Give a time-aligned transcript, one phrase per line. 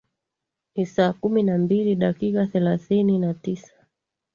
[0.75, 3.73] ni saa kumi na mbili dakika thelathini na tisa